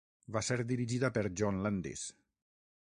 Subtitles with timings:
[0.35, 2.09] Va ser dirigida per John Landis.